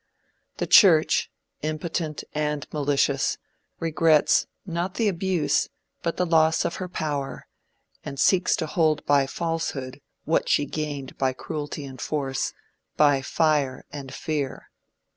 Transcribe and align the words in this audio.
The 0.57 0.65
church, 0.65 1.29
impotent 1.61 2.23
and 2.33 2.65
malicious, 2.73 3.37
regrets, 3.79 4.47
not 4.65 4.95
the 4.95 5.07
abuse, 5.07 5.67
but 6.01 6.17
the 6.17 6.25
loss 6.25 6.65
of 6.65 6.77
her 6.77 6.89
power, 6.89 7.45
and 8.03 8.19
seeks 8.19 8.55
to 8.55 8.65
hold 8.65 9.05
by 9.05 9.27
falsehood 9.27 10.01
what 10.23 10.49
she 10.49 10.65
gained 10.65 11.19
by 11.19 11.33
cruelty 11.33 11.85
and 11.85 12.01
force, 12.01 12.51
by 12.97 13.21
fire 13.21 13.85
and 13.91 14.11
fear. 14.11 14.71